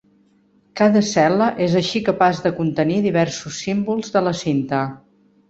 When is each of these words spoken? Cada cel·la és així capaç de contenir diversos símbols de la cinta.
Cada 0.79 1.03
cel·la 1.09 1.49
és 1.65 1.75
així 1.81 2.01
capaç 2.07 2.41
de 2.47 2.53
contenir 2.61 2.99
diversos 3.05 3.61
símbols 3.67 4.11
de 4.19 4.27
la 4.31 4.35
cinta. 4.43 4.83